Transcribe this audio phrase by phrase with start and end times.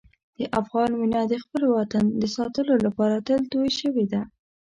[0.37, 4.21] د افغان وینه د خپل وطن د ساتلو لپاره تل تویې شوې ده.